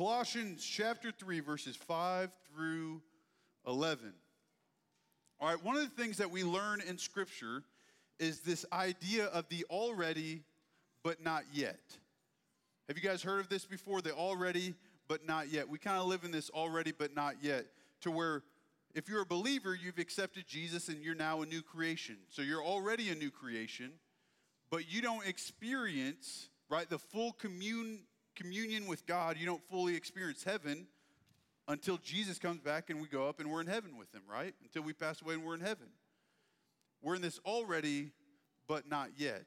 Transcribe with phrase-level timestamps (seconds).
[0.00, 3.02] Colossians chapter 3, verses 5 through
[3.66, 4.14] 11.
[5.38, 7.64] All right, one of the things that we learn in Scripture
[8.18, 10.40] is this idea of the already
[11.04, 11.78] but not yet.
[12.88, 14.00] Have you guys heard of this before?
[14.00, 14.72] The already
[15.06, 15.68] but not yet.
[15.68, 17.66] We kind of live in this already but not yet,
[18.00, 18.42] to where
[18.94, 22.16] if you're a believer, you've accepted Jesus and you're now a new creation.
[22.30, 23.92] So you're already a new creation,
[24.70, 28.04] but you don't experience, right, the full commune
[28.34, 30.86] communion with God, you don't fully experience heaven
[31.68, 34.54] until Jesus comes back and we go up and we're in heaven with him, right?
[34.62, 35.86] Until we pass away and we're in heaven.
[37.02, 38.10] We're in this already,
[38.66, 39.46] but not yet.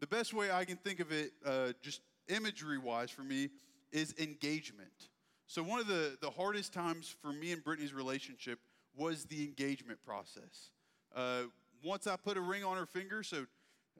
[0.00, 3.50] The best way I can think of it, uh, just imagery wise for me,
[3.92, 5.08] is engagement.
[5.46, 8.58] So, one of the, the hardest times for me and Brittany's relationship
[8.96, 10.70] was the engagement process.
[11.14, 11.42] Uh,
[11.84, 13.46] once I put a ring on her finger, so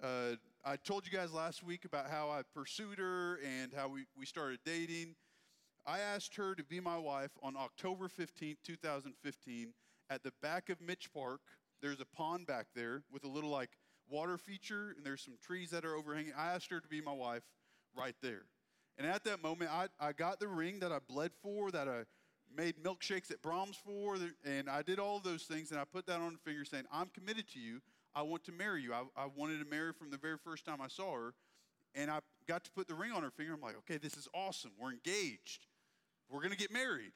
[0.02, 4.04] uh, I told you guys last week about how I pursued her and how we,
[4.16, 5.16] we started dating.
[5.84, 9.74] I asked her to be my wife on October 15th, 2015,
[10.08, 11.40] at the back of Mitch Park.
[11.80, 13.70] There's a pond back there with a little like
[14.08, 16.32] water feature, and there's some trees that are overhanging.
[16.38, 17.42] I asked her to be my wife
[17.96, 18.42] right there.
[18.98, 22.02] And at that moment, I, I got the ring that I bled for, that I
[22.56, 26.20] made milkshakes at Braum's for, and I did all those things, and I put that
[26.20, 27.80] on the finger saying, I'm committed to you.
[28.14, 28.92] I want to marry you.
[28.92, 31.34] I, I wanted to marry from the very first time I saw her.
[31.94, 33.52] And I got to put the ring on her finger.
[33.54, 34.70] I'm like, okay, this is awesome.
[34.80, 35.66] We're engaged.
[36.30, 37.12] We're going to get married.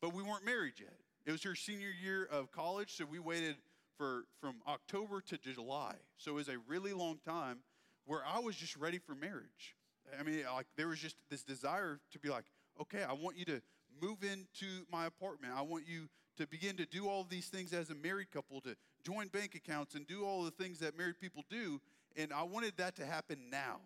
[0.00, 0.94] But we weren't married yet.
[1.24, 3.56] It was her senior year of college, so we waited
[3.96, 5.94] for from October to July.
[6.16, 7.58] So it was a really long time
[8.04, 9.76] where I was just ready for marriage.
[10.18, 12.44] I mean, like there was just this desire to be like,
[12.80, 13.62] okay, I want you to
[14.00, 15.52] move into my apartment.
[15.56, 18.74] I want you to begin to do all these things as a married couple, to
[19.04, 21.80] join bank accounts and do all the things that married people do.
[22.16, 23.80] And I wanted that to happen now.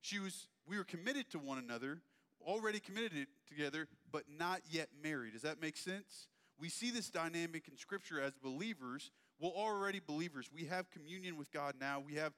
[0.00, 2.00] She was, we were committed to one another,
[2.46, 5.32] already committed together, but not yet married.
[5.32, 6.28] Does that make sense?
[6.58, 9.10] We see this dynamic in Scripture as believers.
[9.40, 10.50] We're already believers.
[10.54, 12.02] We have communion with God now.
[12.04, 12.32] We have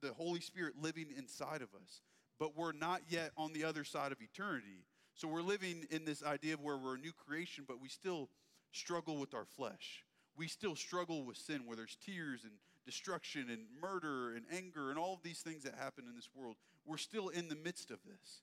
[0.00, 2.02] the Holy Spirit living inside of us,
[2.38, 4.84] but we're not yet on the other side of eternity.
[5.14, 8.28] So we're living in this idea of where we're a new creation, but we still
[8.72, 10.04] struggle with our flesh.
[10.36, 12.52] We still struggle with sin, where there's tears and
[12.84, 16.56] destruction and murder and anger and all of these things that happen in this world.
[16.84, 18.42] We're still in the midst of this.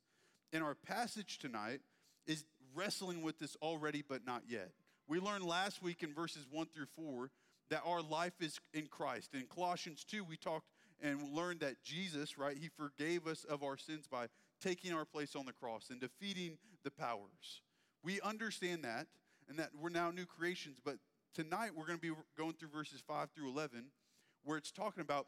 [0.54, 1.82] And our passage tonight
[2.26, 4.72] is wrestling with this already, but not yet.
[5.08, 7.32] We learned last week in verses 1 through 4
[7.70, 9.34] that our life is in Christ.
[9.34, 10.68] In Colossians 2, we talked
[11.02, 14.28] and learned that Jesus, right, he forgave us of our sins by
[14.62, 17.62] taking our place on the cross and defeating the powers.
[18.04, 19.08] We understand that
[19.48, 20.98] and that we're now new creations, but
[21.34, 23.86] tonight we're going to be going through verses 5 through 11
[24.44, 25.28] where it's talking about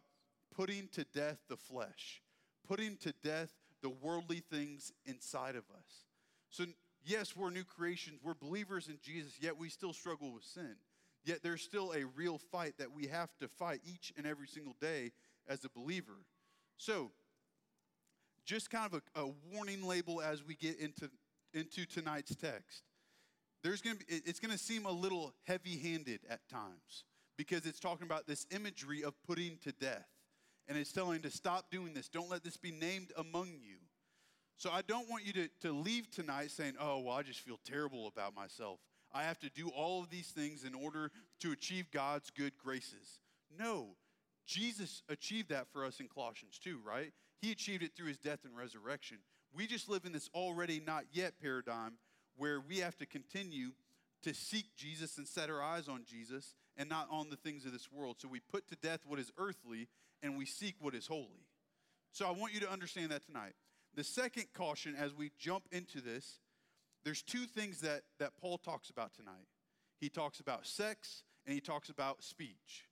[0.56, 2.22] putting to death the flesh,
[2.68, 3.52] putting to death
[3.82, 6.06] the worldly things inside of us.
[6.50, 6.66] So,
[7.04, 10.76] yes, we're new creations, we're believers in Jesus, yet we still struggle with sin.
[11.24, 14.76] Yet there's still a real fight that we have to fight each and every single
[14.82, 15.12] day
[15.48, 16.26] as a believer.
[16.78, 17.12] So,
[18.44, 21.10] just kind of a, a warning label as we get into,
[21.54, 22.84] into tonight's text.
[23.64, 27.06] There's gonna be, it's going to seem a little heavy handed at times
[27.38, 30.08] because it's talking about this imagery of putting to death.
[30.68, 32.08] And it's telling to stop doing this.
[32.08, 33.78] Don't let this be named among you.
[34.58, 37.60] So I don't want you to, to leave tonight saying, oh, well, I just feel
[37.66, 38.80] terrible about myself.
[39.12, 41.12] I have to do all of these things in order
[41.42, 43.20] to achieve God's good graces.
[43.60, 43.96] No,
[44.46, 47.12] Jesus achieved that for us in Colossians 2, right?
[47.42, 49.18] He achieved it through his death and resurrection.
[49.54, 51.94] We just live in this already not yet paradigm
[52.41, 53.69] where we have to continue
[54.24, 57.72] to seek Jesus and set our eyes on Jesus and not on the things of
[57.72, 58.16] this world.
[58.18, 59.88] So we put to death what is earthly
[60.24, 61.46] and we seek what is holy.
[62.12, 63.53] So I want you to understand that tonight.
[63.94, 66.40] The second caution as we jump into this,
[67.06, 69.46] there's two things that, that Paul talks about tonight.
[70.00, 72.88] He talks about sex and he talks about speech.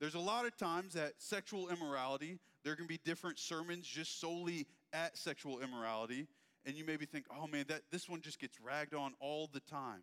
[0.00, 4.66] There's a lot of times that sexual immorality, there can be different sermons just solely
[4.94, 6.28] at sexual immorality.
[6.66, 9.60] And you maybe think, oh man, that this one just gets ragged on all the
[9.60, 10.02] time.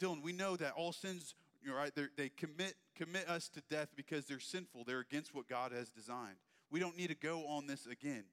[0.00, 1.34] Dylan, we know that all sins,
[1.66, 4.84] right, they commit, commit us to death because they're sinful.
[4.84, 6.36] They're against what God has designed.
[6.70, 8.24] We don't need to go on this again.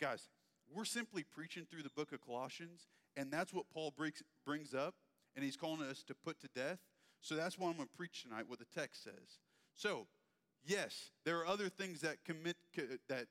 [0.00, 0.28] Guys,
[0.74, 4.94] we're simply preaching through the book of Colossians, and that's what Paul brings, brings up,
[5.36, 6.78] and he's calling us to put to death.
[7.20, 9.38] So that's why I'm going to preach tonight, what the text says.
[9.76, 10.06] So,
[10.64, 12.56] yes, there are other things that commit
[13.08, 13.26] that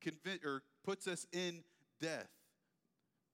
[0.00, 1.64] convict or puts us in
[2.00, 2.28] death.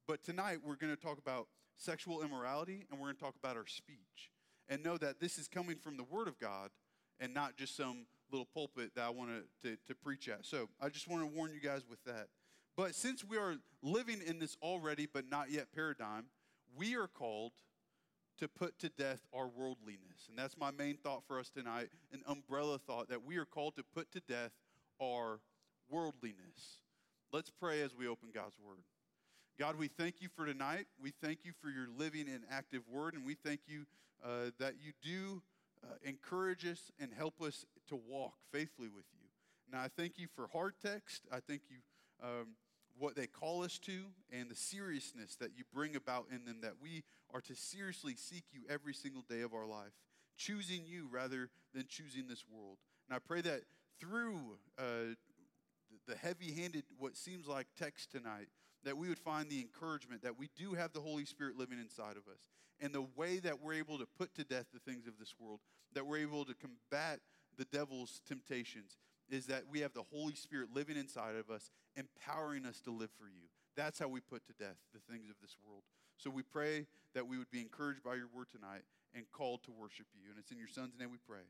[0.08, 3.58] But tonight we're going to talk about sexual immorality, and we're going to talk about
[3.58, 4.32] our speech.
[4.66, 6.70] And know that this is coming from the Word of God
[7.20, 9.30] and not just some little pulpit that I want
[9.62, 10.46] to, to, preach at.
[10.46, 12.28] So I just want to warn you guys with that.
[12.74, 16.26] But since we are living in this already but not yet paradigm,
[16.74, 17.52] we are called
[18.38, 20.28] to put to death our worldliness.
[20.28, 23.76] And that's my main thought for us tonight an umbrella thought that we are called
[23.76, 24.52] to put to death
[25.02, 25.40] our
[25.90, 26.82] worldliness.
[27.32, 28.84] Let's pray as we open God's word.
[29.58, 30.86] God, we thank you for tonight.
[31.02, 33.86] We thank you for your living and active word, and we thank you
[34.24, 35.42] uh, that you do
[35.82, 39.26] uh, encourage us and help us to walk faithfully with you.
[39.72, 41.22] Now, I thank you for hard text.
[41.32, 41.78] I thank you
[42.22, 42.50] um,
[43.00, 46.74] what they call us to and the seriousness that you bring about in them, that
[46.80, 47.02] we
[47.34, 49.90] are to seriously seek you every single day of our life,
[50.36, 52.76] choosing you rather than choosing this world.
[53.08, 53.62] And I pray that
[53.98, 54.38] through
[54.78, 55.14] uh,
[56.06, 58.46] the heavy handed, what seems like text tonight,
[58.88, 62.16] that we would find the encouragement that we do have the Holy Spirit living inside
[62.16, 62.48] of us.
[62.80, 65.60] And the way that we're able to put to death the things of this world,
[65.92, 67.20] that we're able to combat
[67.58, 68.96] the devil's temptations,
[69.28, 73.10] is that we have the Holy Spirit living inside of us, empowering us to live
[73.18, 73.50] for you.
[73.76, 75.82] That's how we put to death the things of this world.
[76.16, 79.70] So we pray that we would be encouraged by your word tonight and called to
[79.70, 80.30] worship you.
[80.30, 81.44] And it's in your son's name we pray.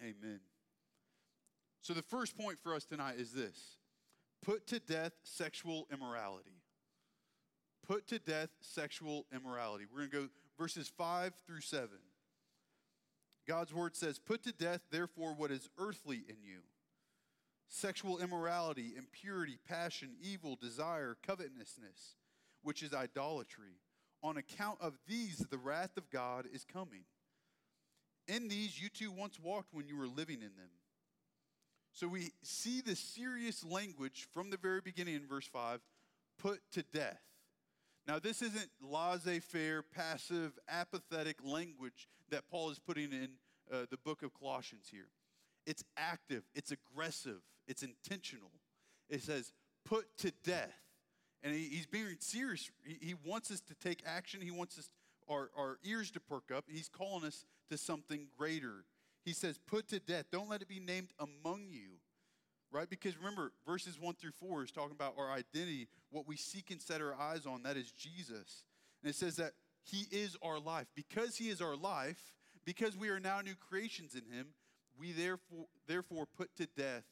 [0.00, 0.38] Amen.
[1.82, 3.78] So the first point for us tonight is this
[4.44, 6.62] put to death sexual immorality.
[7.86, 9.84] Put to death sexual immorality.
[9.90, 11.88] We're going to go verses 5 through 7.
[13.46, 16.60] God's word says, Put to death, therefore, what is earthly in you
[17.68, 22.16] sexual immorality, impurity, passion, evil, desire, covetousness,
[22.62, 23.80] which is idolatry.
[24.22, 27.04] On account of these, the wrath of God is coming.
[28.28, 30.70] In these, you too once walked when you were living in them.
[32.04, 35.80] So we see the serious language from the very beginning in verse 5
[36.38, 37.22] put to death.
[38.06, 43.28] Now, this isn't laissez faire, passive, apathetic language that Paul is putting in
[43.72, 45.06] uh, the book of Colossians here.
[45.64, 48.50] It's active, it's aggressive, it's intentional.
[49.08, 49.54] It says,
[49.86, 50.74] put to death.
[51.42, 52.70] And he, he's being serious.
[52.84, 54.90] He, he, wants us to take action, he wants us,
[55.26, 56.66] our, our ears to perk up.
[56.68, 58.84] He's calling us to something greater.
[59.24, 60.26] He says, put to death.
[60.30, 61.93] Don't let it be named among you
[62.74, 62.90] right?
[62.90, 66.82] Because remember, verses 1 through 4 is talking about our identity, what we seek and
[66.82, 68.64] set our eyes on, that is Jesus.
[69.02, 69.52] And it says that
[69.84, 70.88] He is our life.
[70.96, 72.18] Because He is our life,
[72.64, 74.48] because we are now new creations in Him,
[74.98, 77.04] we therefore, therefore put to death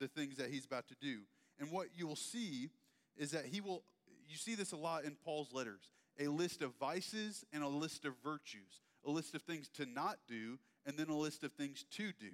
[0.00, 1.18] the things that He's about to do.
[1.60, 2.70] And what you will see
[3.18, 3.84] is that He will,
[4.26, 8.04] you see this a lot in Paul's letters a list of vices and a list
[8.04, 11.84] of virtues, a list of things to not do, and then a list of things
[11.90, 12.30] to do.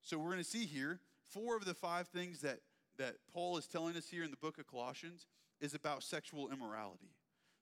[0.00, 1.00] So we're going to see here
[1.34, 2.60] four of the five things that,
[2.98, 5.26] that Paul is telling us here in the book of Colossians
[5.60, 7.10] is about sexual immorality.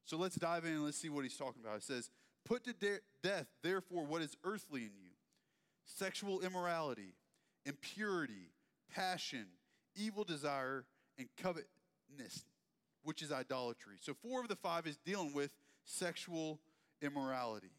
[0.04, 1.78] So let's dive in and let's see what he's talking about.
[1.78, 2.10] It says,
[2.44, 5.10] Put to de- death, therefore, what is earthly in you
[5.84, 7.14] sexual immorality,
[7.64, 8.50] impurity,
[8.92, 9.46] passion,
[9.96, 10.84] evil desire,
[11.18, 12.44] and covetousness,
[13.04, 13.96] which is idolatry.
[14.00, 15.54] So, four of the five is dealing with
[15.84, 16.60] sexual
[17.00, 17.70] immorality.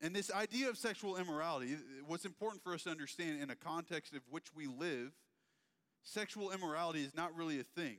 [0.00, 1.76] And this idea of sexual immorality,
[2.06, 5.12] what's important for us to understand in a context of which we live,
[6.02, 7.98] sexual immorality is not really a thing.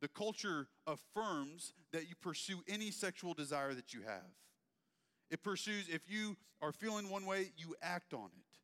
[0.00, 4.30] The culture affirms that you pursue any sexual desire that you have.
[5.30, 8.58] It pursues, if you are feeling one way, you act on it.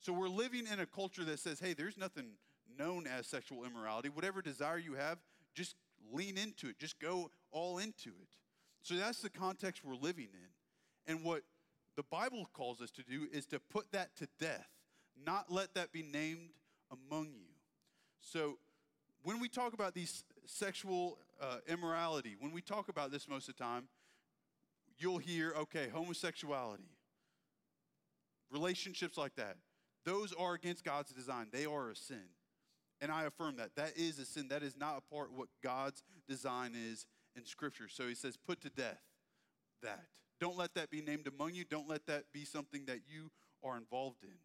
[0.00, 2.32] So we're living in a culture that says, hey, there's nothing
[2.78, 4.08] known as sexual immorality.
[4.08, 5.18] Whatever desire you have,
[5.54, 5.76] just
[6.12, 8.28] lean into it, just go all into it.
[8.82, 11.12] So that's the context we're living in.
[11.12, 11.42] And what
[11.96, 14.68] the Bible calls us to do is to put that to death,
[15.24, 16.50] not let that be named
[16.90, 17.55] among you.
[18.20, 18.58] So,
[19.22, 23.56] when we talk about these sexual uh, immorality, when we talk about this most of
[23.56, 23.88] the time,
[24.98, 26.90] you'll hear, okay, homosexuality,
[28.50, 29.56] relationships like that.
[30.04, 31.48] Those are against God's design.
[31.52, 32.22] They are a sin.
[33.00, 33.74] And I affirm that.
[33.76, 34.48] That is a sin.
[34.48, 37.06] That is not a part what God's design is
[37.36, 37.88] in Scripture.
[37.88, 39.02] So he says, put to death
[39.82, 40.06] that.
[40.40, 41.64] Don't let that be named among you.
[41.64, 43.30] Don't let that be something that you
[43.64, 44.38] are involved in.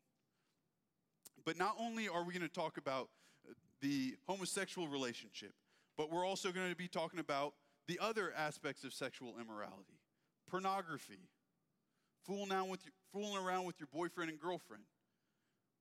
[1.45, 3.09] But not only are we going to talk about
[3.81, 5.53] the homosexual relationship,
[5.97, 7.53] but we're also going to be talking about
[7.87, 9.99] the other aspects of sexual immorality.
[10.49, 11.29] Pornography,
[12.25, 14.83] fooling around with your, fooling around with your boyfriend and girlfriend,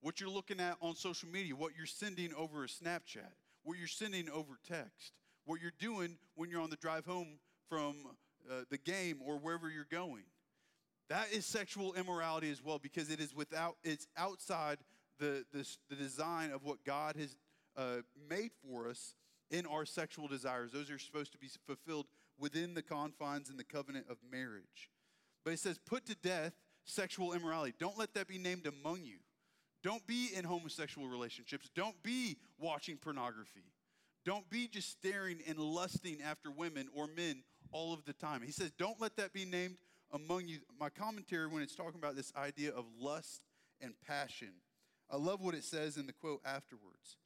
[0.01, 3.33] what you're looking at on social media, what you're sending over a Snapchat,
[3.65, 5.13] what you're sending over text,
[5.45, 7.39] what you're doing when you're on the drive home
[7.69, 7.97] from
[8.51, 10.25] uh, the game or wherever you're going.
[11.09, 14.79] That is sexual immorality as well because it is without, it's outside
[15.19, 17.37] the, the, the design of what God has
[17.81, 19.15] uh, made for us
[19.51, 20.73] in our sexual desires.
[20.73, 22.07] Those are supposed to be fulfilled
[22.39, 24.91] within the confines and the covenant of marriage.
[25.45, 26.53] But it says, put to death
[26.85, 27.75] sexual immorality.
[27.79, 29.17] Don't let that be named among you.
[29.83, 31.71] Don't be in homosexual relationships.
[31.75, 33.65] Don't be watching pornography.
[34.27, 38.43] Don't be just staring and lusting after women or men all of the time.
[38.43, 39.79] He says, don't let that be named
[40.13, 40.59] among you.
[40.79, 43.41] My commentary, when it's talking about this idea of lust
[43.81, 44.53] and passion,
[45.11, 47.17] I love what it says in the quote afterwards.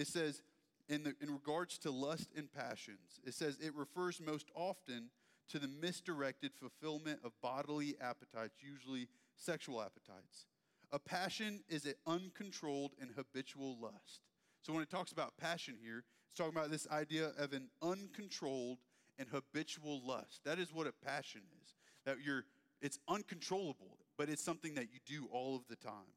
[0.00, 0.42] It says,
[0.88, 5.10] in, the, in regards to lust and passions, it says it refers most often
[5.50, 10.46] to the misdirected fulfillment of bodily appetites, usually sexual appetites.
[10.90, 14.22] A passion is an uncontrolled and habitual lust.
[14.62, 18.78] So when it talks about passion here, it's talking about this idea of an uncontrolled
[19.18, 20.40] and habitual lust.
[20.46, 21.74] That is what a passion is.
[22.06, 22.44] That you're
[22.80, 26.14] it's uncontrollable, but it's something that you do all of the time.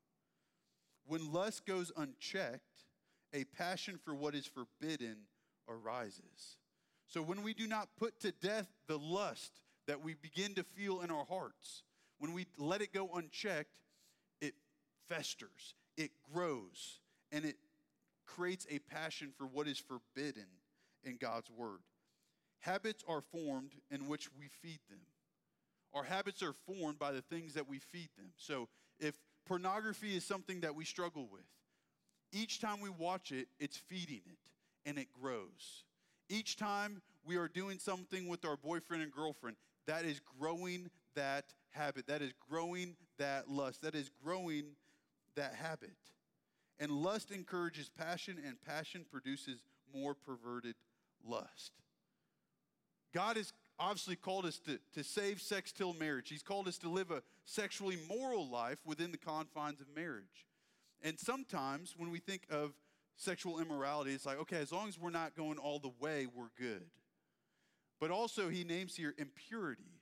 [1.06, 2.86] When lust goes unchecked,
[3.34, 5.18] a passion for what is forbidden
[5.68, 6.58] arises.
[7.08, 11.02] So when we do not put to death the lust that we begin to feel
[11.02, 11.84] in our hearts,
[12.20, 13.80] when we let it go unchecked,
[14.42, 14.54] it
[15.08, 17.00] festers, it grows,
[17.32, 17.58] and it
[18.26, 20.48] creates a passion for what is forbidden
[21.04, 21.82] in God's word.
[22.62, 25.02] Habits are formed in which we feed them.
[25.94, 28.32] Our habits are formed by the things that we feed them.
[28.38, 31.44] So if pornography is something that we struggle with,
[32.34, 34.52] each time we watch it, it's feeding it
[34.86, 35.84] and it grows.
[36.30, 39.56] Each time we are doing something with our boyfriend and girlfriend,
[39.88, 42.08] that is growing that habit.
[42.08, 43.82] That is growing that lust.
[43.82, 44.64] That is growing
[45.36, 45.92] that habit.
[46.80, 49.62] And lust encourages passion, and passion produces
[49.94, 50.76] more perverted
[51.26, 51.72] lust.
[53.14, 56.30] God has obviously called us to, to save sex till marriage.
[56.30, 60.48] He's called us to live a sexually moral life within the confines of marriage.
[61.04, 62.72] And sometimes when we think of
[63.18, 66.52] sexual immorality, it's like, okay, as long as we're not going all the way, we're
[66.58, 66.86] good.
[68.00, 70.00] But also, he names here impurity.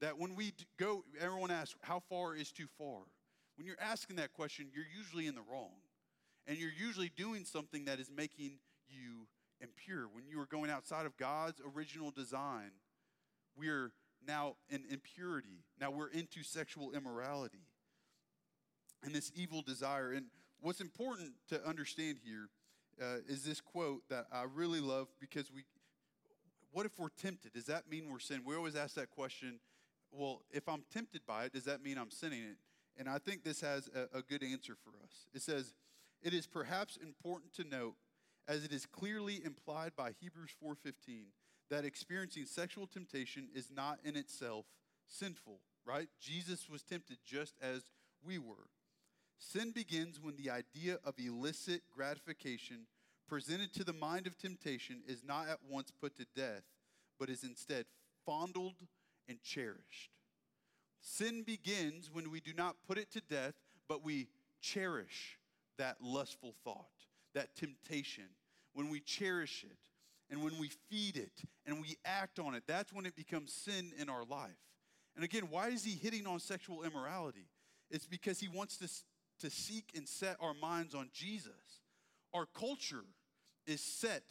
[0.00, 3.00] That when we go, everyone asks, how far is too far?
[3.56, 5.72] When you're asking that question, you're usually in the wrong.
[6.46, 8.58] And you're usually doing something that is making
[8.88, 9.26] you
[9.60, 10.06] impure.
[10.12, 12.72] When you are going outside of God's original design,
[13.56, 13.92] we're
[14.26, 15.64] now in impurity.
[15.80, 17.65] Now we're into sexual immorality
[19.06, 20.12] and this evil desire.
[20.12, 20.26] And
[20.60, 22.48] what's important to understand here
[23.00, 25.62] uh, is this quote that I really love because we,
[26.72, 27.52] what if we're tempted?
[27.54, 28.44] Does that mean we're sinning?
[28.44, 29.60] We always ask that question.
[30.10, 32.56] Well, if I'm tempted by it, does that mean I'm sinning it?
[32.98, 35.26] And I think this has a, a good answer for us.
[35.34, 35.74] It says,
[36.22, 37.94] It is perhaps important to note
[38.48, 41.26] as it is clearly implied by Hebrews 4:15
[41.68, 44.66] that experiencing sexual temptation is not in itself
[45.08, 46.08] sinful, right?
[46.20, 47.90] Jesus was tempted just as
[48.24, 48.68] we were.
[49.38, 52.86] Sin begins when the idea of illicit gratification
[53.28, 56.62] presented to the mind of temptation is not at once put to death,
[57.18, 57.84] but is instead
[58.24, 58.74] fondled
[59.28, 60.10] and cherished.
[61.00, 63.54] Sin begins when we do not put it to death,
[63.88, 64.28] but we
[64.60, 65.38] cherish
[65.78, 66.86] that lustful thought
[67.34, 68.24] that temptation,
[68.72, 69.78] when we cherish it
[70.30, 73.92] and when we feed it and we act on it, that's when it becomes sin
[73.98, 74.56] in our life.
[75.14, 77.46] And again, why is he hitting on sexual immorality?
[77.90, 78.88] It's because he wants to,
[79.40, 81.80] to seek and set our minds on Jesus.
[82.34, 83.04] Our culture
[83.66, 84.22] is set,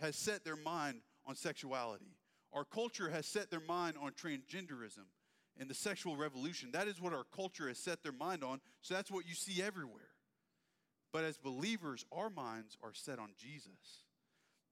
[0.00, 2.16] has set their mind on sexuality.
[2.52, 5.06] Our culture has set their mind on transgenderism
[5.58, 6.70] and the sexual revolution.
[6.72, 8.60] That is what our culture has set their mind on.
[8.82, 10.10] So that's what you see everywhere.
[11.12, 14.04] But as believers, our minds are set on Jesus.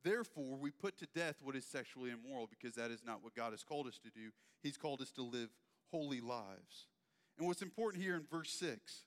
[0.03, 3.53] Therefore, we put to death what is sexually immoral because that is not what God
[3.53, 4.31] has called us to do.
[4.63, 5.51] He's called us to live
[5.91, 6.87] holy lives.
[7.39, 9.05] And what's important here in verse 6,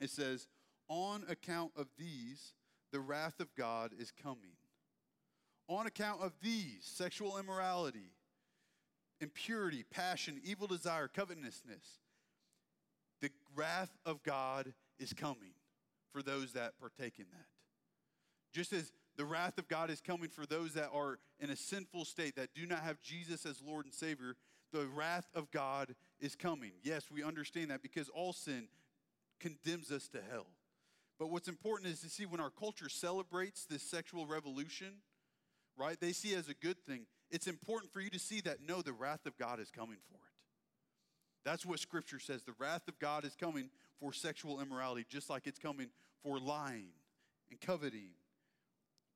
[0.00, 0.48] it says,
[0.88, 2.54] On account of these,
[2.92, 4.56] the wrath of God is coming.
[5.68, 8.10] On account of these, sexual immorality,
[9.20, 12.00] impurity, passion, evil desire, covetousness,
[13.20, 15.54] the wrath of God is coming
[16.12, 17.46] for those that partake in that.
[18.52, 22.04] Just as the wrath of God is coming for those that are in a sinful
[22.04, 24.36] state, that do not have Jesus as Lord and Savior,
[24.72, 26.72] the wrath of God is coming.
[26.82, 28.68] Yes, we understand that because all sin
[29.42, 30.46] condemns us to hell.
[31.18, 34.94] But what's important is to see when our culture celebrates this sexual revolution,
[35.76, 36.00] right?
[36.00, 37.06] They see it as a good thing.
[37.30, 40.16] It's important for you to see that no, the wrath of God is coming for
[40.16, 40.32] it.
[41.44, 42.44] That's what Scripture says.
[42.44, 43.68] The wrath of God is coming
[44.00, 45.88] for sexual immorality, just like it's coming
[46.22, 46.88] for lying
[47.50, 48.10] and coveting.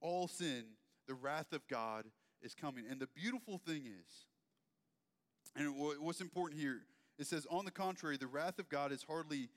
[0.00, 0.64] All sin,
[1.08, 2.04] the wrath of God
[2.42, 2.84] is coming.
[2.90, 4.26] And the beautiful thing is,
[5.56, 6.82] and what's important here,
[7.18, 9.48] it says, on the contrary, the wrath of God is hardly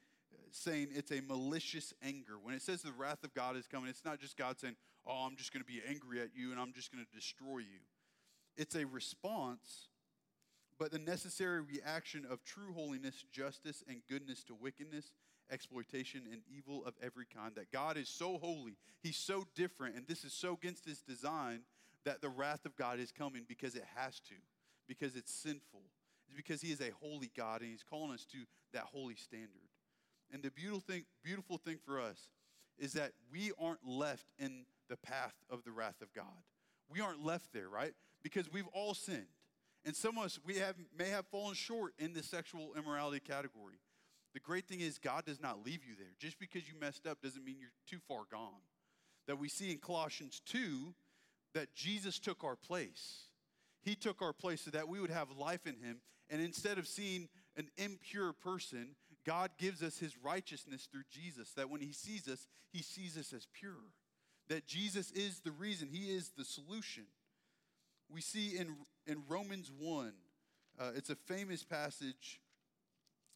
[0.51, 2.33] saying it's a malicious anger.
[2.41, 5.25] When it says the wrath of God is coming, it's not just God saying, oh,
[5.25, 7.79] I'm just going to be angry at you and I'm just going to destroy you.
[8.57, 9.89] It's a response
[10.79, 15.11] but the necessary reaction of true holiness, justice, and goodness to wickedness,
[15.51, 17.53] exploitation, and evil of every kind.
[17.55, 21.61] That God is so holy, He's so different, and this is so against His design
[22.05, 24.35] that the wrath of God is coming because it has to,
[24.87, 25.81] because it's sinful.
[26.27, 28.37] It's because He is a holy God, and He's calling us to
[28.71, 29.68] that holy standard.
[30.31, 32.29] And the beautiful thing, beautiful thing for us
[32.77, 36.25] is that we aren't left in the path of the wrath of God.
[36.89, 37.93] We aren't left there, right?
[38.23, 39.27] Because we've all sinned.
[39.85, 43.79] And some of us, we have, may have fallen short in the sexual immorality category.
[44.33, 46.13] The great thing is, God does not leave you there.
[46.19, 48.61] Just because you messed up doesn't mean you're too far gone.
[49.27, 50.93] That we see in Colossians 2
[51.53, 53.23] that Jesus took our place.
[53.81, 56.01] He took our place so that we would have life in Him.
[56.29, 58.95] And instead of seeing an impure person,
[59.25, 61.51] God gives us His righteousness through Jesus.
[61.51, 63.93] That when He sees us, He sees us as pure.
[64.47, 67.03] That Jesus is the reason, He is the solution.
[68.11, 70.13] We see in, in Romans 1,
[70.79, 72.39] uh, it's a famous passage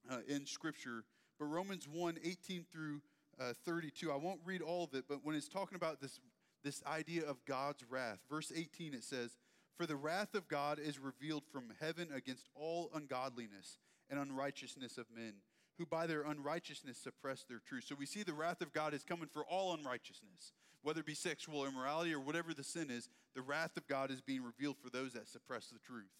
[0.09, 1.03] uh, in Scripture.
[1.39, 3.01] But Romans 1 18 through
[3.39, 6.19] uh, 32, I won't read all of it, but when it's talking about this,
[6.63, 9.37] this idea of God's wrath, verse 18, it says,
[9.77, 13.77] For the wrath of God is revealed from heaven against all ungodliness
[14.09, 15.33] and unrighteousness of men,
[15.77, 17.85] who by their unrighteousness suppress their truth.
[17.87, 20.53] So we see the wrath of God is coming for all unrighteousness,
[20.83, 24.21] whether it be sexual immorality or whatever the sin is, the wrath of God is
[24.21, 26.11] being revealed for those that suppress the truth.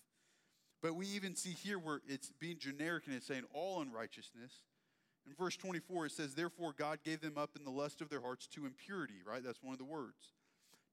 [0.82, 4.62] But we even see here where it's being generic and it's saying all unrighteousness.
[5.26, 8.22] In verse 24, it says, Therefore God gave them up in the lust of their
[8.22, 9.44] hearts to impurity, right?
[9.44, 10.34] That's one of the words.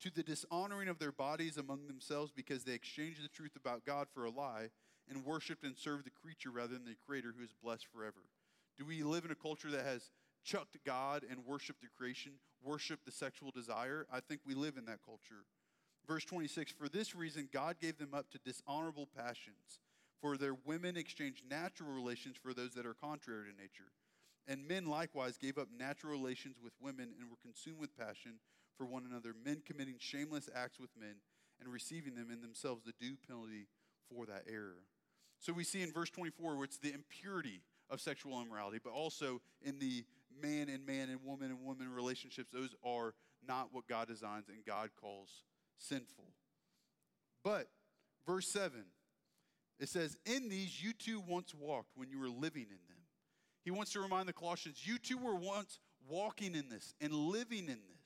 [0.03, 4.07] To the dishonoring of their bodies among themselves because they exchanged the truth about God
[4.15, 4.71] for a lie
[5.09, 8.21] and worshiped and served the creature rather than the creator who is blessed forever.
[8.81, 10.11] Do we live in a culture that has
[10.43, 12.33] chucked God and worshiped the creation,
[12.63, 14.07] worshiped the sexual desire?
[14.11, 15.45] I think we live in that culture.
[16.09, 19.81] Verse 26 For this reason, God gave them up to dishonorable passions.
[20.23, 23.93] For their women exchanged natural relations for those that are contrary to nature.
[24.49, 28.41] And men likewise gave up natural relations with women and were consumed with passion
[28.79, 31.17] for one another, men committing shameless acts with men
[31.61, 33.67] and receiving them in themselves the due penalty
[34.11, 34.85] for that error.
[35.39, 37.61] So we see in verse 24 where it's the impurity
[37.91, 40.05] of sexual immorality, but also in the
[40.41, 43.15] man and man and woman and woman relationships, those are
[43.47, 45.43] not what God designs and God calls
[45.79, 46.27] sinful.
[47.43, 47.69] But
[48.27, 48.85] verse 7,
[49.79, 52.99] it says, In these you too once walked when you were living in them.
[53.65, 57.65] He wants to remind the Colossians, you too were once walking in this and living
[57.65, 58.01] in this.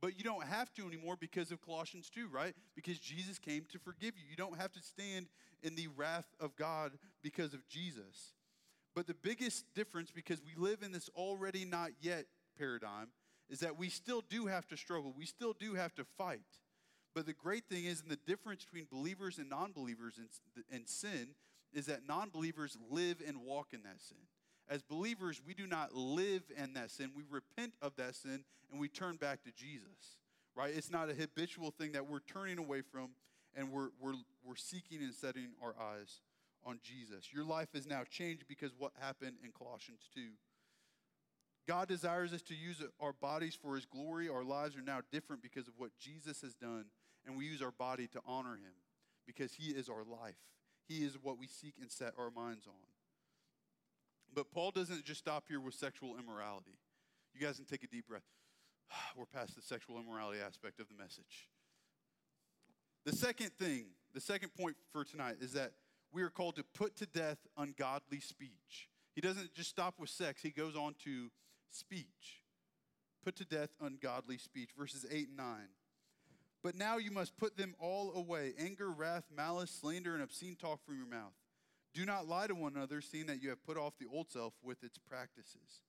[0.00, 2.54] But you don't have to anymore because of Colossians 2, right?
[2.74, 4.24] Because Jesus came to forgive you.
[4.28, 5.26] You don't have to stand
[5.62, 8.34] in the wrath of God because of Jesus.
[8.96, 12.24] But the biggest difference, because we live in this already not yet
[12.58, 13.08] paradigm,
[13.50, 15.12] is that we still do have to struggle.
[15.16, 16.40] We still do have to fight.
[17.14, 20.86] But the great thing is, and the difference between believers and non believers in, in
[20.86, 21.28] sin,
[21.74, 24.16] is that non believers live and walk in that sin.
[24.66, 27.10] As believers, we do not live in that sin.
[27.14, 30.16] We repent of that sin and we turn back to Jesus,
[30.56, 30.72] right?
[30.74, 33.10] It's not a habitual thing that we're turning away from
[33.54, 36.20] and we're, we're, we're seeking and setting our eyes
[36.66, 37.32] on Jesus.
[37.32, 40.20] Your life is now changed because what happened in Colossians 2.
[41.68, 44.28] God desires us to use our bodies for his glory.
[44.28, 46.86] Our lives are now different because of what Jesus has done
[47.26, 48.72] and we use our body to honor him
[49.26, 50.36] because he is our life.
[50.86, 52.74] He is what we seek and set our minds on.
[54.32, 56.78] But Paul doesn't just stop here with sexual immorality.
[57.34, 58.22] You guys can take a deep breath.
[59.16, 61.48] We're past the sexual immorality aspect of the message.
[63.04, 65.72] The second thing, the second point for tonight is that
[66.16, 68.88] we are called to put to death ungodly speech.
[69.14, 71.30] He doesn't just stop with sex, he goes on to
[71.70, 72.40] speech.
[73.22, 74.70] Put to death ungodly speech.
[74.78, 75.46] Verses 8 and 9.
[76.62, 80.82] But now you must put them all away anger, wrath, malice, slander, and obscene talk
[80.86, 81.34] from your mouth.
[81.92, 84.54] Do not lie to one another, seeing that you have put off the old self
[84.62, 85.82] with its practices.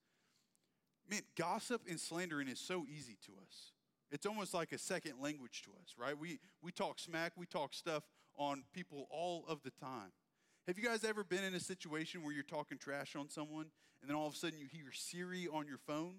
[1.10, 3.72] Man, gossip and slandering is so easy to us.
[4.10, 6.18] It's almost like a second language to us, right?
[6.18, 8.02] We, we talk smack, we talk stuff
[8.38, 10.12] on people all of the time.
[10.66, 13.66] Have you guys ever been in a situation where you're talking trash on someone
[14.00, 16.14] and then all of a sudden you hear Siri on your phone?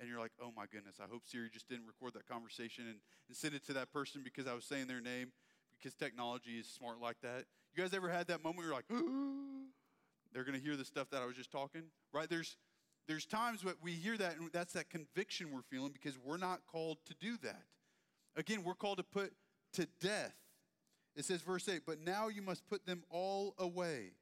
[0.00, 2.98] and you're like, oh my goodness, I hope Siri just didn't record that conversation and,
[3.28, 5.32] and send it to that person because I was saying their name
[5.78, 7.44] because technology is smart like that.
[7.74, 9.66] You guys ever had that moment where you're like, Ooh,
[10.32, 11.84] they're going to hear the stuff that I was just talking?
[12.12, 12.28] Right?
[12.28, 12.56] There's,
[13.06, 16.60] there's times that we hear that, and that's that conviction we're feeling because we're not
[16.66, 17.62] called to do that.
[18.36, 19.32] Again, we're called to put
[19.74, 20.34] to death.
[21.16, 24.12] It says, verse 8, but now you must put them all away.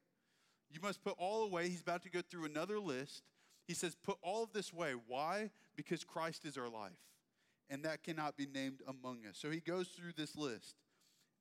[0.69, 1.69] You must put all away.
[1.69, 3.23] He's about to go through another list
[3.67, 4.93] he says, Put all of this away.
[5.07, 5.51] Why?
[5.75, 6.91] Because Christ is our life,
[7.69, 9.37] and that cannot be named among us.
[9.37, 10.75] So he goes through this list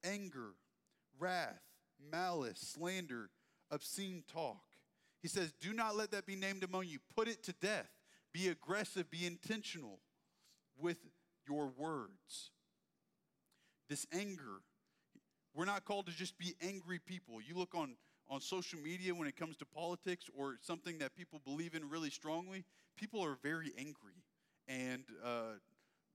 [0.05, 0.55] anger,
[1.19, 1.62] wrath,
[2.11, 3.31] malice, slander,
[3.71, 4.62] obscene talk.
[5.21, 6.99] He says, Do not let that be named among you.
[7.15, 7.91] Put it to death.
[8.33, 9.99] Be aggressive, be intentional
[10.79, 10.99] with
[11.47, 12.51] your words.
[13.91, 14.62] This anger,
[15.55, 17.41] we're not called to just be angry people.
[17.41, 17.97] You look on,
[18.29, 22.11] on social media when it comes to politics or something that people believe in really
[22.11, 22.65] strongly,
[22.97, 24.25] people are very angry
[24.69, 25.55] and uh,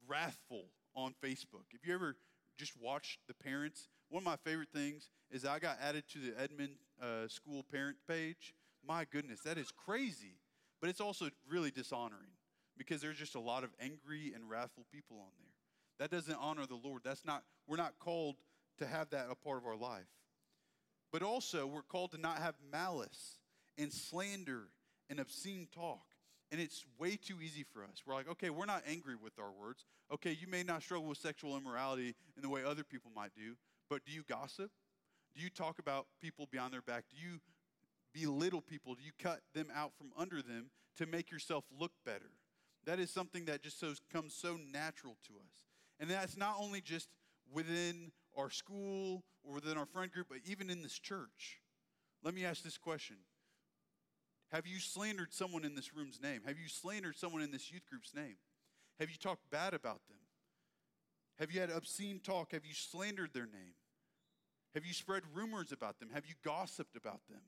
[0.07, 1.65] wrathful on Facebook.
[1.73, 2.15] If you ever
[2.57, 6.33] just watch the parents, one of my favorite things is I got added to the
[6.41, 8.53] Edmond uh, School parent page.
[8.87, 10.39] My goodness, that is crazy.
[10.79, 12.31] But it's also really dishonoring
[12.77, 15.47] because there's just a lot of angry and wrathful people on there.
[15.99, 17.01] That doesn't honor the Lord.
[17.03, 18.35] That's not, we're not called
[18.77, 20.07] to have that a part of our life.
[21.11, 23.37] But also, we're called to not have malice
[23.77, 24.69] and slander
[25.09, 26.05] and obscene talk.
[26.51, 28.03] And it's way too easy for us.
[28.05, 29.85] We're like, okay, we're not angry with our words.
[30.13, 33.55] Okay, you may not struggle with sexual immorality in the way other people might do,
[33.89, 34.71] but do you gossip?
[35.35, 37.03] Do you talk about people behind their back?
[37.11, 37.39] Do you
[38.13, 38.95] belittle people?
[38.95, 42.31] Do you cut them out from under them to make yourself look better?
[42.85, 45.51] That is something that just so, comes so natural to us.
[45.99, 47.09] And that's not only just
[47.51, 51.59] within our school or within our friend group, but even in this church.
[52.23, 53.17] Let me ask this question
[54.51, 56.41] Have you slandered someone in this room's name?
[56.45, 58.37] Have you slandered someone in this youth group's name?
[58.99, 60.17] Have you talked bad about them?
[61.39, 62.51] Have you had obscene talk?
[62.51, 63.75] Have you slandered their name?
[64.73, 66.09] Have you spread rumors about them?
[66.13, 67.41] Have you gossiped about them?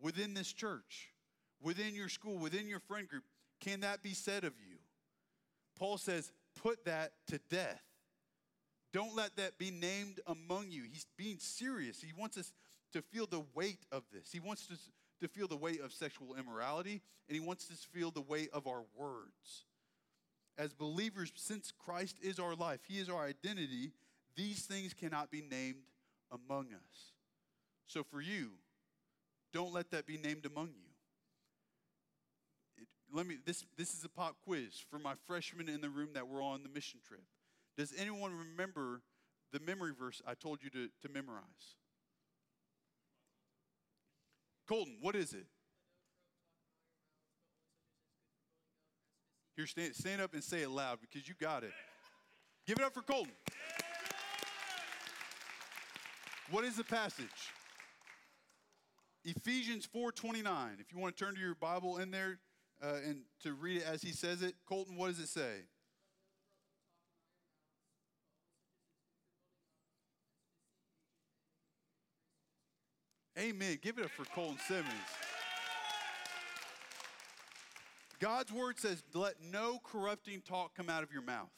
[0.00, 1.10] Within this church,
[1.60, 3.24] within your school, within your friend group,
[3.60, 4.76] can that be said of you?
[5.78, 7.82] Paul says, put that to death.
[8.92, 10.84] Don't let that be named among you.
[10.84, 12.00] He's being serious.
[12.00, 12.52] He wants us
[12.92, 14.30] to feel the weight of this.
[14.32, 17.88] He wants us to feel the weight of sexual immorality, and he wants us to
[17.88, 19.64] feel the weight of our words.
[20.58, 23.92] As believers, since Christ is our life, he is our identity,
[24.36, 25.84] these things cannot be named
[26.30, 27.12] among us.
[27.86, 28.52] So for you,
[29.52, 30.86] don't let that be named among you
[33.12, 36.28] let me this this is a pop quiz for my freshmen in the room that
[36.28, 37.22] were on the mission trip.
[37.76, 39.02] Does anyone remember
[39.52, 41.76] the memory verse I told you to, to memorize?
[44.66, 45.46] Colton, what is it?
[49.56, 51.72] Here, stand, stand up and say it loud because you got it.
[52.66, 53.32] Give it up for Colton.
[56.50, 57.26] What is the passage?
[59.24, 60.78] Ephesians 4:29.
[60.78, 62.38] If you want to turn to your Bible in there,
[62.82, 64.54] uh, and to read it as he says it.
[64.68, 65.62] Colton, what does it say?
[73.38, 73.78] Amen.
[73.82, 74.86] Give it up for Colton Simmons.
[78.18, 81.52] God's word says, let no corrupting talk come out of your mouth,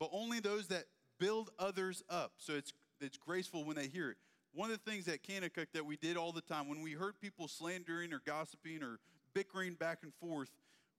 [0.00, 0.86] but only those that
[1.20, 2.32] build others up.
[2.38, 4.16] So it's, it's graceful when they hear it.
[4.54, 7.20] One of the things at Kanakuk that we did all the time, when we heard
[7.20, 8.98] people slandering or gossiping or
[9.34, 10.50] bickering back and forth,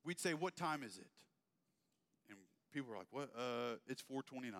[0.06, 1.08] we'd say, What time is it?
[2.30, 2.38] And
[2.71, 3.32] people were like, What?
[3.36, 4.53] Uh, it's 429.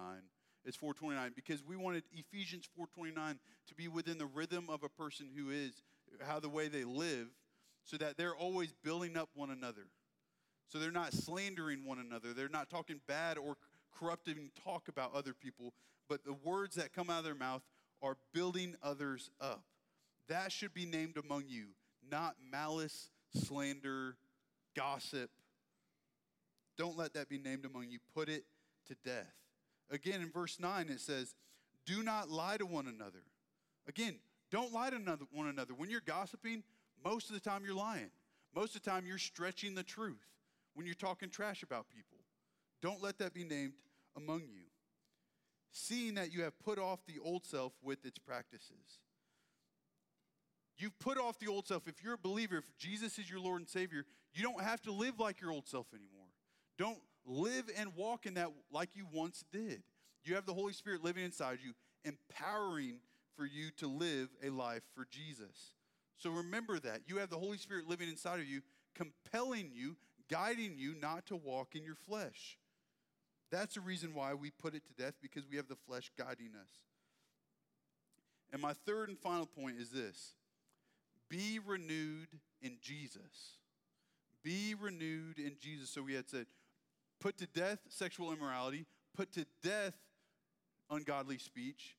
[0.67, 5.30] It's 429 because we wanted Ephesians 429 to be within the rhythm of a person
[5.34, 5.71] who is,
[6.21, 7.30] how the way they live,
[7.86, 9.88] so that they're always building up one another.
[10.67, 12.34] So they're not slandering one another.
[12.34, 13.56] They're not talking bad or
[13.97, 15.73] corrupting talk about other people,
[16.10, 17.62] but the words that come out of their mouth
[18.01, 19.63] are building others up.
[20.27, 21.67] That should be named among you,
[22.12, 24.17] not malice slander,
[24.75, 25.30] gossip.
[26.77, 27.99] Don't let that be named among you.
[28.13, 28.43] Put it
[28.88, 29.34] to death.
[29.89, 31.36] Again, in verse 9, it says,
[31.86, 33.23] Do not lie to one another.
[33.88, 34.15] Again,
[34.52, 34.97] don't lie to
[35.32, 35.73] one another.
[35.73, 36.63] When you're gossiping,
[37.04, 38.10] most of the time you're lying.
[38.56, 40.26] Most of the time you're stretching the truth
[40.73, 42.17] when you're talking trash about people.
[42.82, 43.73] Don't let that be named
[44.15, 44.63] among you.
[45.71, 49.00] Seeing that you have put off the old self with its practices.
[50.78, 51.88] You've put off the old self.
[51.88, 54.91] If you're a believer, if Jesus is your Lord and Savior, you don't have to
[54.91, 56.28] live like your old self anymore.
[56.78, 59.84] Don't live and walk in that like you once did.
[60.24, 63.00] You have the Holy Spirit living inside you, empowering
[63.36, 65.74] for you to live a life for Jesus.
[66.18, 67.02] So remember that.
[67.06, 68.62] You have the Holy Spirit living inside of you,
[68.96, 69.96] compelling you,
[70.30, 72.58] guiding you not to walk in your flesh.
[73.52, 76.52] That's the reason why we put it to death because we have the flesh guiding
[76.60, 76.72] us.
[78.52, 80.34] And my third and final point is this
[81.30, 82.28] be renewed
[82.62, 83.58] in Jesus.
[84.44, 85.90] Be renewed in Jesus.
[85.90, 86.46] So we had said,
[87.19, 89.95] put to death sexual immorality, put to death
[90.89, 91.95] ungodly speech.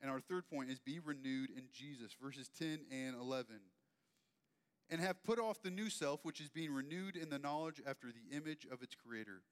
[0.00, 3.56] And our third point is be renewed in Jesus, verses 10 and 11.
[4.90, 8.08] And have put off the new self, which is being renewed in the knowledge after
[8.08, 9.42] the image of its creator.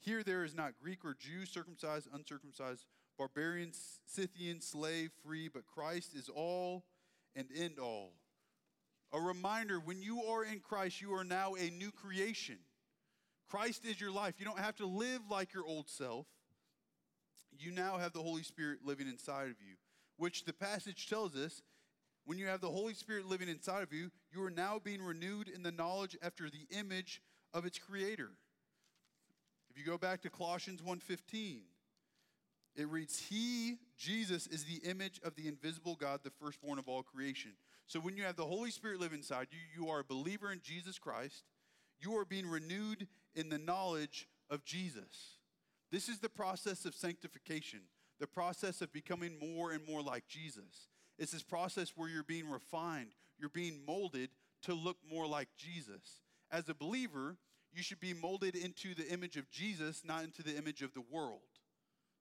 [0.00, 2.86] Here there is not Greek or Jew, circumcised, uncircumcised,
[3.18, 3.72] barbarian,
[4.06, 6.84] Scythian, slave, free, but Christ is all
[7.34, 8.12] and end all
[9.12, 12.58] A reminder when you are in Christ, you are now a new creation.
[13.48, 14.34] Christ is your life.
[14.38, 16.26] You don't have to live like your old self.
[17.58, 19.76] You now have the Holy Spirit living inside of you,
[20.16, 21.62] which the passage tells us
[22.24, 25.48] when you have the Holy Spirit living inside of you, you are now being renewed
[25.48, 27.20] in the knowledge after the image
[27.52, 28.30] of its creator.
[29.70, 31.62] If you go back to Colossians 1:15,
[32.74, 37.02] it reads, He, Jesus, is the image of the invisible God, the firstborn of all
[37.02, 37.52] creation.
[37.86, 40.60] So when you have the Holy Spirit live inside you, you are a believer in
[40.62, 41.44] Jesus Christ.
[42.00, 45.38] You are being renewed in the knowledge of Jesus.
[45.90, 47.80] This is the process of sanctification,
[48.18, 50.88] the process of becoming more and more like Jesus.
[51.18, 54.30] It's this process where you're being refined, you're being molded
[54.62, 56.20] to look more like Jesus.
[56.50, 57.36] As a believer,
[57.72, 61.04] you should be molded into the image of Jesus, not into the image of the
[61.10, 61.40] world.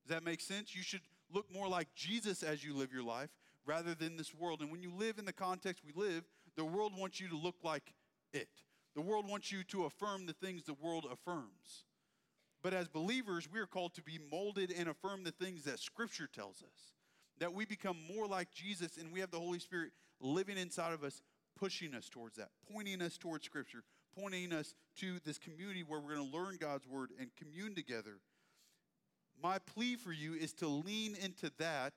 [0.05, 0.75] Does that make sense?
[0.75, 3.29] You should look more like Jesus as you live your life
[3.65, 4.61] rather than this world.
[4.61, 6.23] And when you live in the context we live,
[6.55, 7.93] the world wants you to look like
[8.33, 8.49] it.
[8.95, 11.85] The world wants you to affirm the things the world affirms.
[12.61, 16.27] But as believers, we are called to be molded and affirm the things that Scripture
[16.27, 16.93] tells us.
[17.39, 21.03] That we become more like Jesus and we have the Holy Spirit living inside of
[21.03, 21.23] us,
[21.57, 23.83] pushing us towards that, pointing us towards Scripture,
[24.19, 28.19] pointing us to this community where we're going to learn God's Word and commune together.
[29.41, 31.93] My plea for you is to lean into that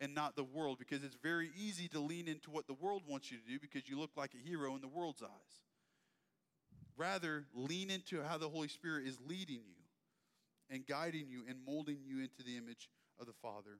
[0.00, 3.30] and not the world because it's very easy to lean into what the world wants
[3.30, 5.67] you to do because you look like a hero in the world's eyes.
[6.98, 9.78] Rather, lean into how the Holy Spirit is leading you
[10.68, 13.78] and guiding you and molding you into the image of the Father.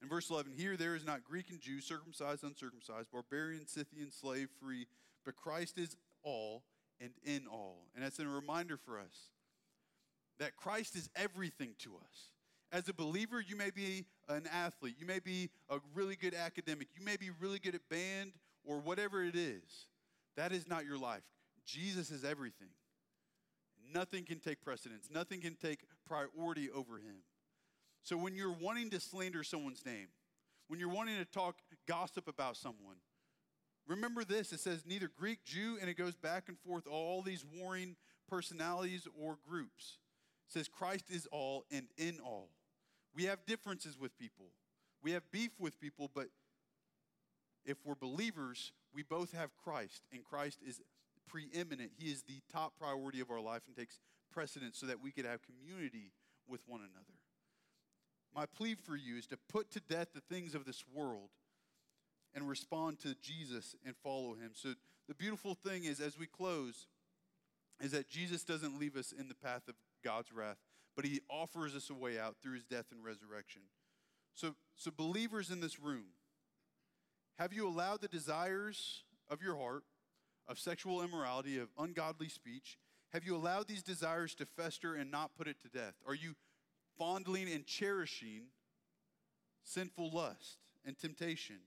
[0.00, 4.48] In verse 11, here there is not Greek and Jew, circumcised, uncircumcised, barbarian, Scythian, slave,
[4.62, 4.86] free,
[5.24, 6.62] but Christ is all
[7.00, 7.88] and in all.
[7.94, 9.30] And that's a reminder for us
[10.38, 12.30] that Christ is everything to us.
[12.70, 16.88] As a believer, you may be an athlete, you may be a really good academic,
[16.96, 18.32] you may be really good at band
[18.64, 19.86] or whatever it is.
[20.36, 21.22] That is not your life.
[21.68, 22.70] Jesus is everything.
[23.92, 27.22] Nothing can take precedence, nothing can take priority over him.
[28.02, 30.08] So when you're wanting to slander someone's name,
[30.68, 32.96] when you're wanting to talk gossip about someone,
[33.86, 37.44] remember this it says neither Greek, Jew, and it goes back and forth, all these
[37.44, 37.96] warring
[38.28, 39.98] personalities or groups.
[40.48, 42.48] It says Christ is all and in all.
[43.14, 44.46] We have differences with people,
[45.02, 46.28] we have beef with people, but
[47.64, 50.80] if we're believers, we both have Christ, and Christ is
[51.28, 51.92] preeminent.
[51.98, 54.00] He is the top priority of our life and takes
[54.32, 56.12] precedence so that we could have community
[56.48, 57.18] with one another.
[58.34, 61.30] My plea for you is to put to death the things of this world
[62.34, 64.50] and respond to Jesus and follow him.
[64.54, 64.74] So,
[65.08, 66.86] the beautiful thing is, as we close,
[67.80, 70.58] is that Jesus doesn't leave us in the path of God's wrath,
[70.94, 73.62] but he offers us a way out through his death and resurrection.
[74.34, 76.04] So, so believers in this room,
[77.38, 79.84] have you allowed the desires of your heart,
[80.48, 82.78] of sexual immorality, of ungodly speech,
[83.12, 85.94] have you allowed these desires to fester and not put it to death?
[86.06, 86.34] Are you
[86.98, 88.48] fondling and cherishing
[89.64, 91.60] sinful lust and temptation?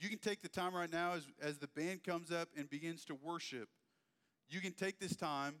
[0.00, 3.04] You can take the time right now as, as the band comes up and begins
[3.06, 3.68] to worship.
[4.48, 5.54] You can take this time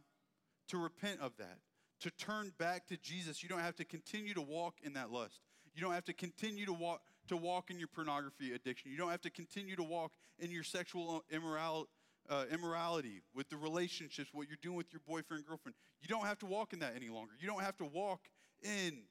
[0.68, 1.58] to repent of that
[2.00, 3.42] to turn back to Jesus.
[3.42, 5.40] You don't have to continue to walk in that lust.
[5.74, 8.90] You don't have to continue to walk to walk in your pornography addiction.
[8.90, 11.88] You don't have to continue to walk in your sexual immoral,
[12.28, 15.74] uh, immorality with the relationships, what you're doing with your boyfriend, girlfriend.
[16.00, 17.32] You don't have to walk in that any longer.
[17.38, 18.20] You don't have to walk
[18.62, 19.02] in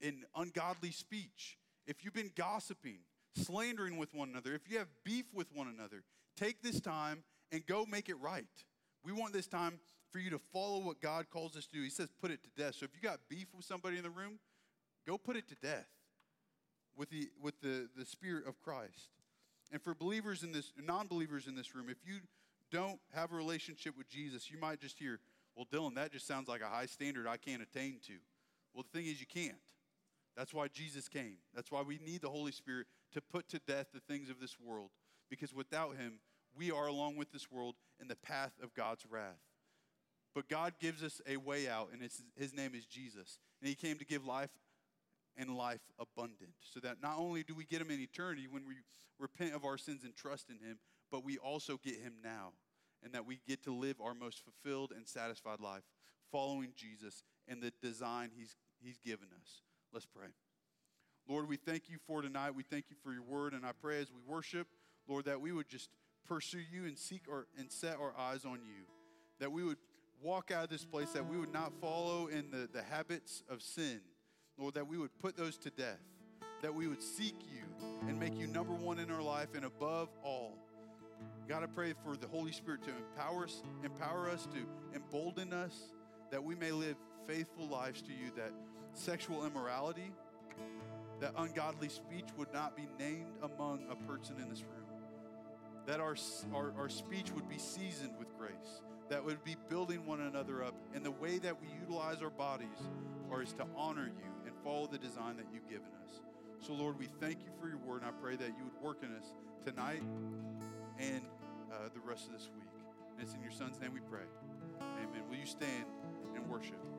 [0.00, 1.58] in ungodly speech.
[1.86, 2.98] If you've been gossiping,
[3.36, 6.02] slandering with one another, if you have beef with one another,
[6.36, 8.44] take this time and go make it right.
[9.04, 9.78] We want this time
[10.10, 11.82] for you to follow what God calls us to do.
[11.82, 12.76] He says, put it to death.
[12.76, 14.38] So if you got beef with somebody in the room,
[15.06, 15.86] go put it to death
[16.96, 19.10] with the, with the, the Spirit of Christ.
[19.72, 22.20] And for believers in this, non believers in this room, if you
[22.70, 25.20] don't have a relationship with Jesus, you might just hear,
[25.56, 28.14] well, Dylan, that just sounds like a high standard I can't attain to.
[28.74, 29.58] Well, the thing is, you can't.
[30.36, 31.36] That's why Jesus came.
[31.54, 34.56] That's why we need the Holy Spirit to put to death the things of this
[34.58, 34.90] world.
[35.28, 36.20] Because without Him,
[36.56, 39.40] we are, along with this world, in the path of God's wrath.
[40.34, 42.02] But God gives us a way out, and
[42.36, 43.38] his name is Jesus.
[43.60, 44.50] And he came to give life
[45.36, 46.52] and life abundant.
[46.60, 48.74] So that not only do we get him in eternity when we
[49.18, 50.78] repent of our sins and trust in him,
[51.10, 52.52] but we also get him now.
[53.04, 55.82] And that we get to live our most fulfilled and satisfied life
[56.30, 59.62] following Jesus and the design he's, he's given us.
[59.92, 60.28] Let's pray.
[61.28, 62.54] Lord, we thank you for tonight.
[62.54, 63.54] We thank you for your word.
[63.54, 64.66] And I pray as we worship,
[65.08, 65.90] Lord, that we would just
[66.26, 68.84] pursue you and seek our, and set our eyes on you.
[69.40, 69.78] That we would
[70.22, 73.60] walk out of this place, that we would not follow in the, the habits of
[73.60, 74.00] sin.
[74.58, 76.00] Lord, that we would put those to death,
[76.60, 77.62] that we would seek you
[78.08, 80.58] and make you number one in our life and above all.
[81.48, 85.74] God, I pray for the Holy Spirit to empower us, empower us, to embolden us,
[86.30, 88.52] that we may live faithful lives to you, that
[88.92, 90.12] sexual immorality,
[91.20, 94.86] that ungodly speech would not be named among a person in this room,
[95.86, 96.16] that our,
[96.54, 100.74] our, our speech would be seasoned with grace, that would be building one another up,
[100.94, 102.68] and the way that we utilize our bodies
[103.30, 104.31] are is to honor you
[104.62, 106.20] follow the design that you've given us.
[106.60, 108.98] So, Lord, we thank you for your word, and I pray that you would work
[109.02, 109.26] in us
[109.64, 110.02] tonight
[110.98, 111.22] and
[111.72, 112.68] uh, the rest of this week.
[113.12, 114.26] And it's in your son's name we pray.
[114.80, 115.22] Amen.
[115.28, 115.86] Will you stand
[116.34, 116.91] and worship?